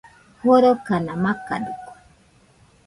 Jorokana 0.43 1.13
makadɨkue 1.23 1.95